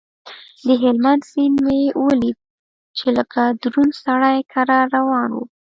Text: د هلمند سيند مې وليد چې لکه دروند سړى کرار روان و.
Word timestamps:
د 0.65 0.67
هلمند 0.83 1.21
سيند 1.31 1.57
مې 1.65 1.81
وليد 2.05 2.37
چې 2.97 3.07
لکه 3.17 3.41
دروند 3.63 3.93
سړى 4.03 4.37
کرار 4.53 4.85
روان 4.97 5.29
و. 5.35 5.39